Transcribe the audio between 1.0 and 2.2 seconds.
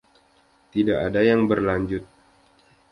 ada yang berlanjut.